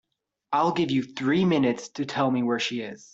I'll 0.51 0.71
give 0.71 0.89
you 0.89 1.03
three 1.03 1.45
minutes 1.45 1.89
to 1.89 2.07
tell 2.07 2.31
me 2.31 2.41
where 2.41 2.57
she 2.59 2.81
is. 2.81 3.07